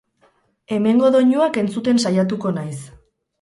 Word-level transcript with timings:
Hemengo 0.75 1.11
doinuak 1.17 1.59
entzuten 1.65 2.01
saiatuko 2.07 2.55
naiz. 2.57 2.79